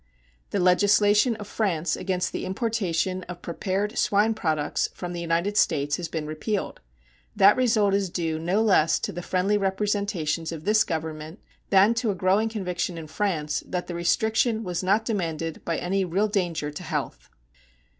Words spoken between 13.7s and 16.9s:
the restriction was not demanded by any real danger to